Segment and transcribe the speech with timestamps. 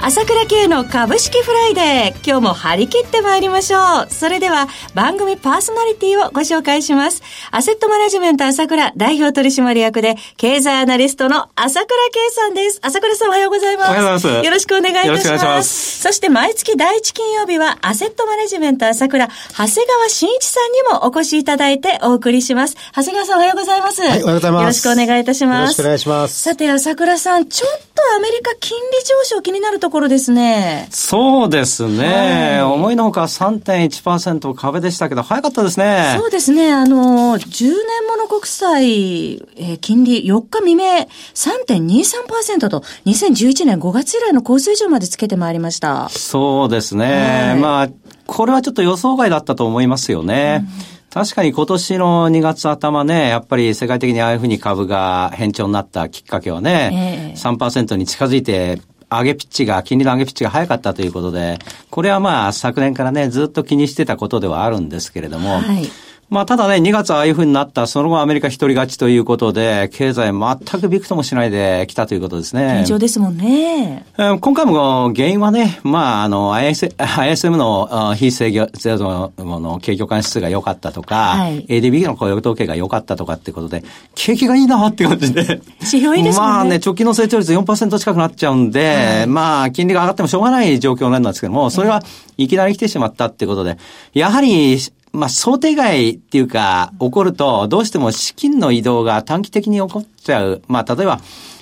[0.00, 2.24] 朝倉慶の株式フライデー。
[2.24, 3.78] 今日も張り切ってまいりましょ
[4.08, 4.08] う。
[4.08, 7.20] それでは番組パーソナリティをご紹介します。
[7.50, 12.78] アセットマネジメント朝倉代表取締役で経済アナリストの朝倉慶さんです。
[12.80, 13.90] 朝倉さんおはようございます。
[13.90, 14.46] おはようございます。
[14.46, 15.08] よろしくお願いいたします。
[15.08, 16.00] よろしくお願いします。
[16.00, 22.76] そして毎月第一金曜日はアセットマネジメント朝倉、長谷川慎一さんにもお越しいただいてお送りします。
[22.94, 24.00] 長谷川さんおはようございます。
[24.00, 24.62] はい、おはようございます。
[24.62, 25.60] よろしくお願いいたします。
[25.60, 26.40] よろしくお願いします。
[26.40, 30.88] さて朝倉さん、ちょっとアメリカ金利上昇気になるところですね。
[30.90, 32.06] そうですね。
[32.06, 36.16] はい、思いのほか3.1%壁でしたけど、早かったですね。
[36.18, 36.72] そうですね。
[36.72, 37.74] あの、10年
[38.08, 46.08] もの国債、えー、金利4日未明3.23%と、2011年5月以来の高水準までつけてまいりました。
[46.08, 47.50] そうですね。
[47.50, 47.88] はい、まあ、
[48.26, 50.66] これはちょっと予想外だったと思いますよね。
[50.92, 58.80] うん確かに今年の2月頭ね、やっぱり世界的にああいうふうに株が変調になったきっかけはね、えー、3%に近づいて
[59.10, 61.58] 上げピッチが、金利の上げピッチが早かったということで、
[61.90, 65.90] これはまあ昨年からね、ずっと気にしてたことではあるんですけれども、はい。
[66.30, 72.80] まあ、ただね、2月ああいうふうになった、その後アメリカ一人勝ちということで、経済全くびくともしないで来たということですね。
[72.82, 74.04] 現状ですもんね。
[74.16, 83.82] 今回も原因はね、まあ、あの、IS ISM の非制御ゼロの景況感指数が良かったとか、はい、ADB の雇用統計が良かったとかってことで、
[84.14, 85.62] 景気がいいなって感じで。
[85.80, 86.44] 指標いいですね。
[86.44, 92.02] まあね、直近の成長率4%近くなっちゃうんで、はい、まあ、金利が上がってもしょうがない状況なんですけども、それは
[92.36, 93.78] いきなり来てしまったってことで、
[94.12, 94.78] やはり、
[95.12, 100.62] まあ、想定外っていうか、起こると、どうしても資金の移動が短期的に起こっちゃう。
[100.68, 101.20] まあ、例えば、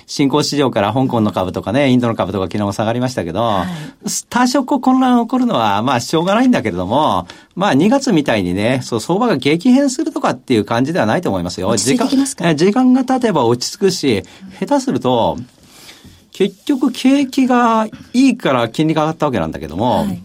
[0.09, 3.67] 新興市場から香港の株とかね、インドの株とか昨日も下がりましたけど、はい、
[4.29, 11.75] 多少混乱が起こるのは、まあ、しょうがないんだけれども、まあ、2月みたいにね、そう、相場が激変するとかっていう感じではないと思いますよ。
[11.75, 12.07] 時間、
[12.55, 14.23] 時間が経てば落ち着くし、
[14.59, 15.37] 下手すると、
[16.31, 20.23] 結局景気がいいから金利が上がったわけなんだけども、はい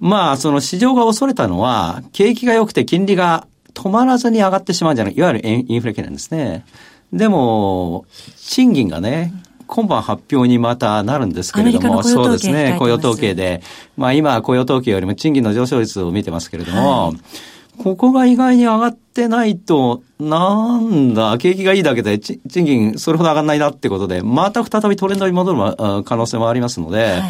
[0.00, 6.64] まあ、その市場が恐れたのは、景気が良くて金利が止まらずに上がってしまうんじゃない、いわゆるインフレ懸念ですね。
[7.12, 8.04] でも、
[8.36, 9.32] 賃金がね、
[9.66, 13.62] 今晩発表にまたなるんですけれども、そうですね、雇用統計で。
[13.96, 17.16] まあ今、雇用統計よりも賃金の上昇率を見てますけれども、はい
[17.78, 27.22] ここが意外に上がってないと、なんだ、景気がいいだけで賃金それほど上がらないなってことで、また再びトレンドに戻る可能性もありますので、はい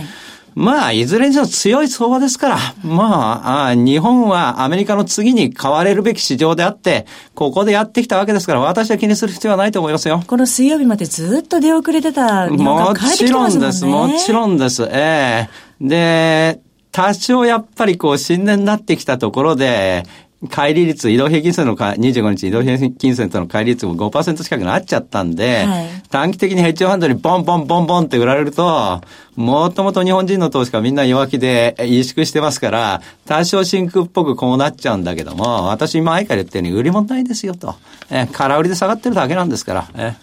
[0.54, 10.22] まあ、いずれにせよ強い相場ですから、まあ日本はアメリカの次に買われるべき市場であって、ここでやってきたわけですから、私は気にする必要はないと思いますよ。
[10.26, 14.82] この水曜日までずっと出遅れてた日本もちろんです、もちろんです。
[14.90, 15.48] え
[15.80, 16.60] えー、で、
[16.90, 20.04] 多少やっぱりこう、新年になってきたところで、
[20.46, 29.00] 乖離率、移動平均線のか、25日移動平均線との乖離率も5%近くなっちゃったんで、はい、短期的にヘッジファンドにボンボンボンボンって売られると、
[29.34, 37.74] もともと日本人の投資家みんな弱気で萎縮してますから、多少真空っぽくこうなっちゃうんだけども、私今前から言ったように売り物ないですよと。
[38.08, 40.14] え、空売りで下がってるだけなんですから、え、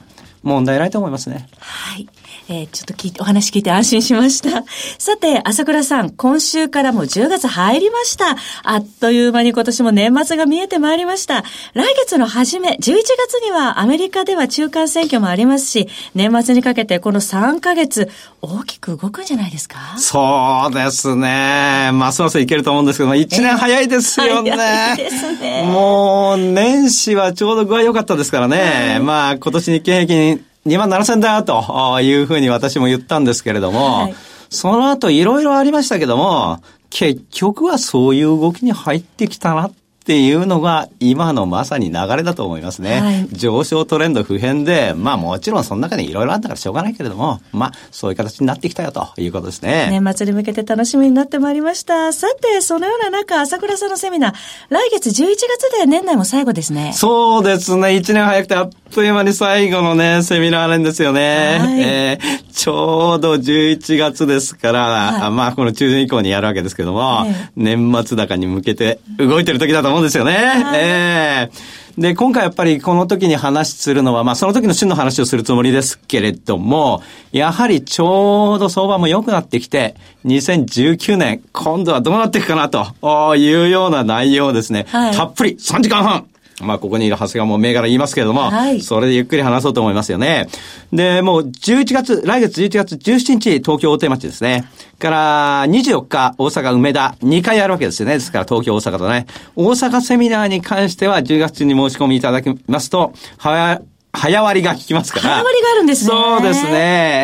[0.44, 1.48] 問題ないと思いますね。
[1.60, 2.08] はい。
[2.50, 4.64] えー、ちょっと聞いて、お話聞いて安心しました。
[5.00, 8.36] さて、朝倉さん、今週からも10月入りました。
[8.64, 11.44] あっという間に今年も年末が見えてまいりました。
[11.74, 18.10] 来月の初め、11月にはアメリカでは中間選挙もありますし、年末にかけてこの3ヶ月、
[18.42, 19.78] 大きく動くんじゃないですか？
[19.98, 21.90] そうですね。
[21.94, 24.52] ますますいけると思うんですけども、1年早いですよね。
[24.52, 25.64] 早いですね。
[25.72, 28.90] もう、年始はちょうど具合良かったですからね。
[28.92, 34.16] はい、まあ、今年日経平均2万7000だというふうに私も言ったんですけれども、はい、
[34.50, 36.60] その後いろいろありましたけども、
[36.90, 39.74] 結局はそういう動きに入ってきたなっ
[40.06, 43.02] ていうのが今のまさに流れだと思いますね。
[43.02, 49.88] はい、上昇トレンド不変で、まあもちろんその中にいろいろあったからしょうがないけれども、まあそういう形になってきたよということですね。
[49.90, 52.14] 年末に向けて楽しみになってまいりました。
[52.14, 54.34] さて、そのような中、朝倉さんのセミナー、
[54.70, 56.94] 来月11月で年内も最後ですね。
[56.94, 57.88] そうですね。
[57.88, 61.58] 1年早くてあっという間に最後のね、セミナーなんですよね。
[61.60, 67.26] はい、えー、ちょうど11月ですから、はい、まあこの中旬以降にやるわけですけども、
[67.58, 70.34] 年末高に向けて動いてる時だと思うんですよね。
[70.34, 77.02] はい、えー、で、今回やっぱりこの時に話するのは、まあその時の旬の話をするつもりですけれども、
[77.32, 79.96] やはりちょうど相場も良くなってきて、
[80.26, 84.86] 2019年、今度はどうなっていくかなというような内容ですね。
[84.90, 86.26] はい、たっぷり3時間半
[86.66, 90.48] まあ、ここにいる長谷川も銘柄言いますけれども、はいそれでゆっくり話そうと思いますよね。
[90.92, 94.66] で、もう11月、来月11月17日、東京大手町ですね。
[95.00, 98.16] から、24日、大阪梅田、2回あるわけですよね。
[98.16, 99.26] ですから、東京、大阪とね。
[99.56, 103.82] 大阪セミナーに関しては、10月に申し込みいただきますと、は
[104.16, 105.24] 早割りが効きますから。
[105.24, 106.72] 早割りがあるんですねそうですね。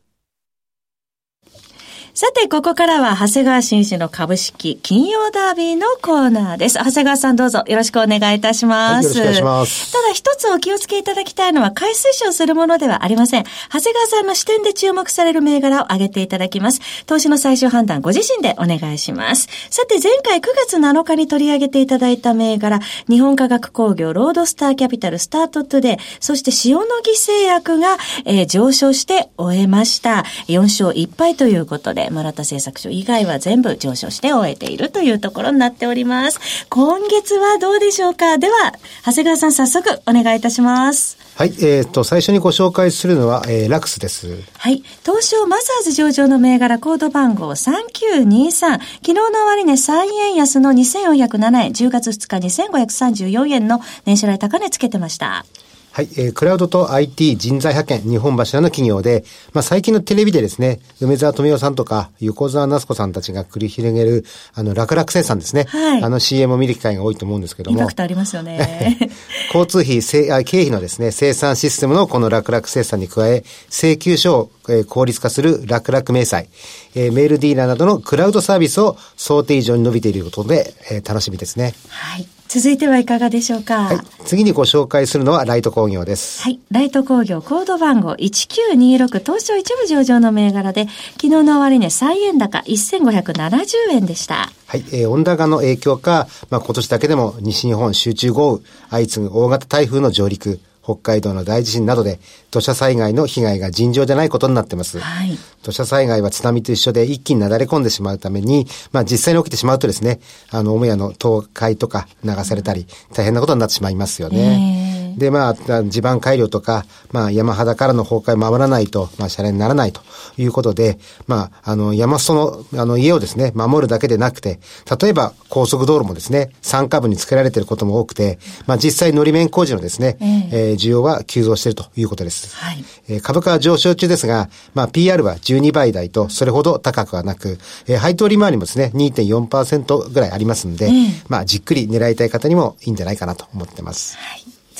[2.13, 6.77] さて、ここからは、長谷川慎一の株式金曜ダービーのコーナーです。
[6.77, 9.17] 長谷川さんどうぞよろしくお願いいたします。
[9.17, 13.45] はいよろしくお願いしますただ一つお気をつけいただきたいのは、買い推奨するものではありません。
[13.71, 16.81] 長谷川さんの視点で注目される銘柄を挙げていただきます。
[17.05, 19.47] 投資の最終判断ご自身でお願いします。
[19.69, 30.25] さて、前回9月7日に取り上げていただいた銘柄、日本化学工業、ロードスターキャピタル、スタートトゥデイ、そして塩野義製薬が、えー上昇して終えました。
[30.47, 36.39] 4勝1敗ということで、村田製作所以外は全部上昇して終えているというところになっております。
[36.69, 38.37] 今月はどうでしょうか？
[38.37, 38.73] では、
[39.05, 41.17] 長谷川さん早速お願いいたします。
[41.35, 44.43] はい、えっ、と、最初にご紹介するのは、えーラクスです。
[44.57, 44.83] はい。
[45.03, 48.51] 東証マザーズ上場の銘柄コード番号3923。
[48.51, 51.71] 昨日の終値3円安の2407円。
[51.71, 55.45] 10月2日2534円の年初来高値つけてました。
[55.93, 64.23] はい、えークラウドと IT 人材派遣日本柱の企業で、まあ、最近のテレビでですね、梅沢富美男さんとか、横澤夏子さんたちが繰り広げる、
[64.53, 65.65] あの、楽々生産ですね。
[65.67, 68.97] はいあの CM を見る機会が多いと思うんですけどもインパありますよね。
[69.53, 76.47] 交通費、せあ経費のですね、生産システムのこの楽々生産に加え、請求書を、えー効率化する楽々明細、
[76.95, 81.73] えーメールディーラーなどのクラウドサービスを想定以上に伸びていることで、えー楽しみですね。
[81.89, 82.27] はい。
[82.47, 83.83] 続いてはいかがでしょうか？
[83.85, 83.97] はい。
[84.25, 86.41] 次にご紹介するのはライト工業です。
[86.43, 86.59] はい。
[86.69, 94.49] ライト工業コード番号1926東証一部上場の銘柄で、昨日の終値3円高1570円でした。
[94.67, 102.19] はい、えー温暖化の影響か、まあ、今年だけでも西日本集中豪雨、相次ぐ大型台風の上陸、北海道の大地震などで
[102.49, 104.99] 土砂災害の被害が尋常じゃないことになってます。
[104.99, 105.37] はい。
[105.63, 110.19] 土砂災害は津波と一緒で一気になだれ込んでしまうために、まあ実際に起きてしまうとですね、
[110.49, 114.80] あの、母屋の倒壊とか流されたり、大変なことになってしまいますよね。
[115.17, 120.01] で、まあ、地盤改良とか、まあ山肌からの崩壊を守らないと、まあシャレにならないと
[120.37, 124.59] いうことで、まあ、あの、山裾の、あの、家をですね、守るだけでなくて、
[125.01, 130.17] 例えば高速道路もですね、山間部に作られていることも多くて、まあ実際のり面工事のですね、
[130.51, 132.55] えー需要は急増しているということです。
[132.55, 132.83] はい。
[133.07, 140.89] えー株価は上昇中ですが、まあ、PR は12倍台と、それほど高くはなく、えー配当利回りもですね、2.4%ぐらいありますんで、
[141.27, 144.17] まあ、じっくり狙いたい方にもいいんじゃないかなと思ってます。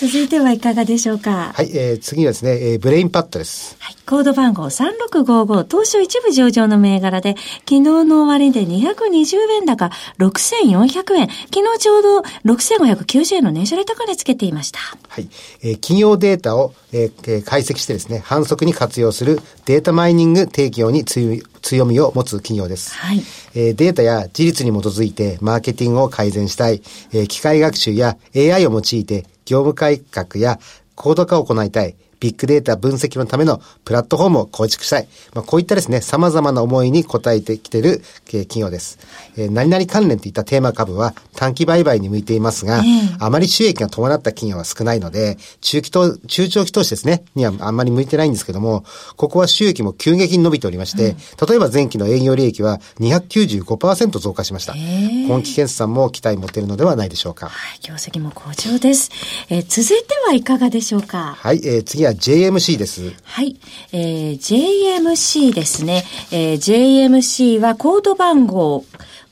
[0.01, 1.51] 続いてはいかがでしょうか？
[1.53, 3.75] はい、えー次はですね、えーブレインパッドです。
[3.77, 3.96] はい。
[4.08, 11.29] コード番号3655、東証一部上場の銘柄で、昨日の終値で220円高6400円。
[11.29, 14.79] 昨日ちょうど6590円の年初来高値つけていました。
[15.08, 15.29] はい。
[15.62, 22.96] えー企業データを、えーえー解析してですね、反則に活用するデータマイニング提供に強い強みを持つ企業です。
[22.96, 23.22] はい
[23.53, 26.81] えーデータや事実に基づいてマーケティングを改善したい、
[27.13, 30.60] えー機械学習や AI を用いて業務改革や
[30.96, 35.07] 高度化を行いたい、ビッグデータ分析のためのプラットフォームを構築したい。
[35.33, 38.99] まあ、こういったですね、様々な思いに応えてきている企業です。
[39.35, 48.85] えー、何々関連といったテーマ株は短期売買に向いていますが、えー、あまり収益が伴った企業は少ないので、中期投、中長期投資ですね、にはあんまり向いてないんですけども、
[49.17, 54.75] ここは収益も急激に伸びておりまして、うん、例えば前期の営業利益は295%増加しました。
[54.75, 57.47] 今期決算も期待持てるのではないでしょうか。
[57.47, 59.09] はい、業績も好調です。
[59.49, 61.35] えー、続いてはいかがでしょうか？
[61.39, 63.13] はい、えー、次は JMC です。
[63.23, 63.59] はい、
[63.91, 66.03] えー、JMC ですね。
[66.31, 68.85] えー、JMC はコード番号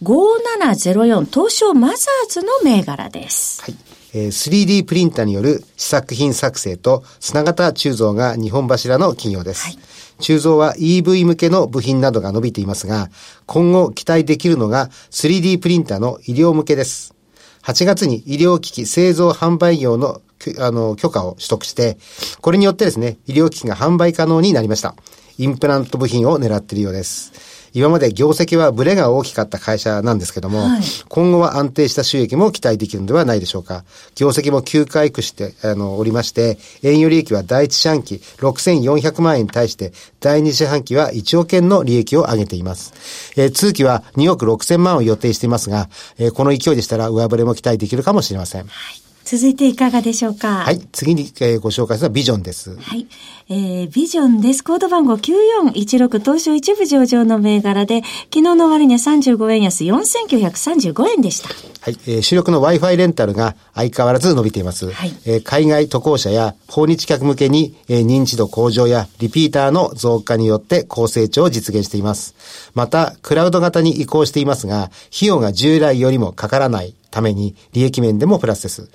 [0.03, 3.61] 5704東証マザーズの銘柄です。
[3.61, 3.75] はい。
[4.13, 9.65] えー、3D プリンターによる試作品作成と砂型鋳造が日本柱の企業です。
[9.65, 9.77] はい、
[10.19, 13.09] 鋳造は EV 向けの部品などが伸びていますが、
[13.45, 17.13] 今後期待できるのが 3D プリンターの医療向けです。
[17.63, 20.21] 8月に医療機器製造販売業の
[20.59, 21.97] あの許可を取得して、
[22.41, 24.95] これによってですね、医療機器が販売可能になりました。
[25.37, 27.59] インプラント部品を狙っているようです。
[27.73, 33.83] 今まで業績はブレが大きかった会社なんですけども、はい、今後は安定した収益も期待できるのではないでしょうか。
[34.15, 42.93] 業績も急回復して、あの、おりまして、営業利益は第一四半期6400万円に対して、第二四半期は1億円の利益を上げています。
[43.37, 48.63] えー、通期は2億6000万を予定していますが、えー、この勢いでしたら上振れも期待できるかもしれません。
[48.63, 50.63] はい続いていかがでしょうか？
[50.63, 50.79] はい。
[50.91, 52.75] 次に、えー、ご紹介するのはビジョンです。
[52.77, 53.05] はい。
[53.47, 54.63] えー、ビジョンです。
[54.63, 58.01] コード番号9416東証一部上場の銘柄で、
[58.33, 61.49] 昨日の終値35円安4935円でした。
[61.49, 61.97] はい。
[62.07, 64.89] えー、主力の Wi-Fi レンタルが相変わらず伸びています。
[64.89, 65.13] はい。
[65.27, 72.33] えー、海外渡航者や訪日客向けに、えー、認知度向上やリピーターの増加によって高成長を実現しています。
[72.73, 78.89] また、クラウド型に移行していますが、費用が従来よりもかからないために利益面でもプラスです。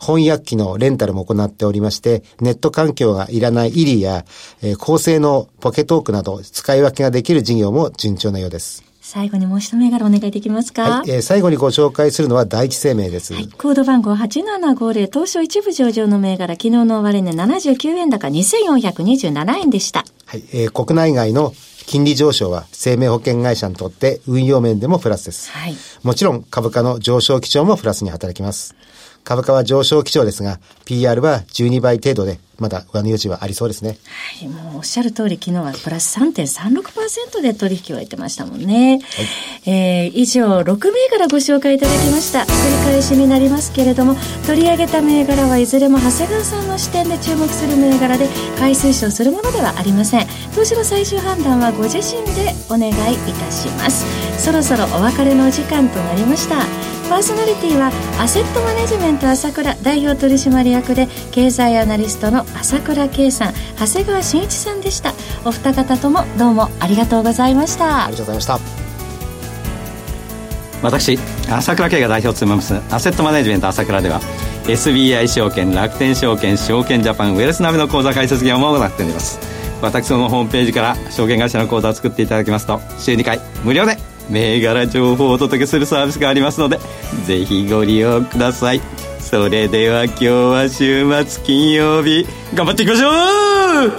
[0.00, 4.24] 翻訳機のレンタルも行っておりまして、ネット環境がいらないイリや、
[4.62, 8.84] えー、高性能ポケトークなど使い分けができる事業も順調なようです。
[9.00, 10.82] 最後にもう一銘柄お願いできますか？
[10.82, 13.32] はい、えー、最後にご紹介するのは第一生命です。
[13.32, 20.04] はい、コード番号8750東証一部上場の銘柄、昨日の終値79円高2427円でした。
[20.26, 21.54] はい、えー、国内外の
[21.88, 25.50] 金利上昇は生命保険会社にとって運用面でもプラスです。
[25.50, 28.76] はい、もちろん株価の上昇基調もプラスに働きます。
[29.24, 33.98] 株価は上昇基調ですが、PR は12倍程度で、まだ上値余地はありそうですね。
[34.40, 38.98] はい、もうおっしゃる通り、昨日はプラス3.36%で取引を終えてましたもんね。
[38.98, 42.40] はい、えー、以上、6銘柄ご紹介いただきました。
[42.40, 42.46] 繰り
[42.84, 48.26] 返しになりますけれども、取り上げた銘柄はいずれも長谷川さんの視点で注目する銘柄で、
[48.58, 50.26] 買い推奨するものではありません。
[50.54, 54.04] 投資の最終判断はご自身でお願いいたします。
[54.42, 56.97] そろそろお別れのお時間となりました。
[57.08, 65.14] パーソナリティはアセットマネジメント朝倉代表取締役で経済アナリストの朝倉圭さん長谷川慎一さんでした。
[65.46, 68.04] お二方ともどうもありがとうございました。
[68.04, 68.58] ありがとうございました。
[70.82, 71.18] 私
[71.50, 74.20] 朝倉圭が代表を務めますアセットマネジメント朝倉では
[74.64, 79.40] SBI 証券楽天証券証券ジャパンウェルスナビの口座開設業務を行っております。
[79.80, 83.96] 私のホームページから証券会社の口座を作っていただきますと週2回無料で
[84.28, 86.78] 銘柄情報をお届けするサービスがありますので
[87.24, 88.80] ぜひご利用ください。
[89.20, 93.10] それでは今日は週末金曜日頑張っていきましょ
[93.86, 93.92] う！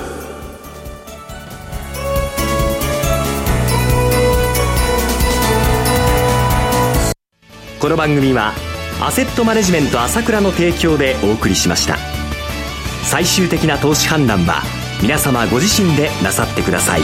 [7.80, 8.54] この番組は
[9.02, 11.98] アセットマネジメント朝倉の提供でお送りしました。
[13.04, 14.64] 最終的な投資判断は
[15.02, 17.02] 皆様ご自身でなさってください。